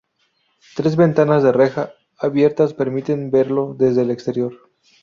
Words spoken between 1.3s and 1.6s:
de